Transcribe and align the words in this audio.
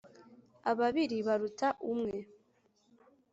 Ababiri 0.71 1.17
baruta 1.27 1.67
umwe. 1.91 2.17